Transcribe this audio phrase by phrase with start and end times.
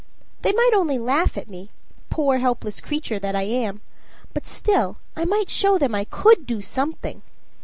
[0.41, 1.69] They might only laugh at me
[2.09, 3.81] poor helpless creature that I am;
[4.33, 7.21] but still I might show them I could do something.